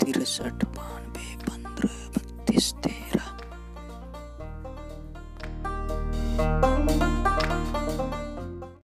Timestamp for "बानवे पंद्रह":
0.76-1.96